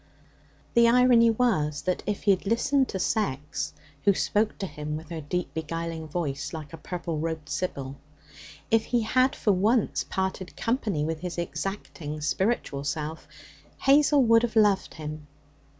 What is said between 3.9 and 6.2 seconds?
who spoke to him with her deep beguiling